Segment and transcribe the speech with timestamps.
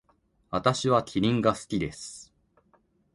[0.49, 2.33] 私はキリンが好きです。